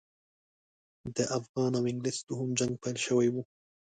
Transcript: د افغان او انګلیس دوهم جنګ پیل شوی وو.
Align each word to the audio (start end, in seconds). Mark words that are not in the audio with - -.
د 1.15 1.17
افغان 1.37 1.71
او 1.77 1.83
انګلیس 1.91 2.17
دوهم 2.29 2.49
جنګ 2.59 2.73
پیل 2.83 2.97
شوی 3.05 3.27
وو. 3.31 3.41